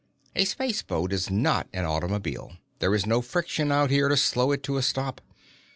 [0.35, 2.53] A space boat is not an automobile.
[2.79, 5.21] There is no friction out here to slow it to a stop.